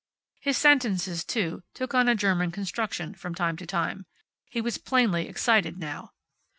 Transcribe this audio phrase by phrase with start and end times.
[0.39, 4.07] His sentences, too, took on a German construction, from time to time.
[4.49, 6.13] He was plainly excited now.